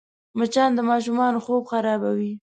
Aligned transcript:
مچان 0.37 0.71
د 0.75 0.79
ماشومانو 0.91 1.43
خوب 1.45 1.63
خرابوي 1.71 2.31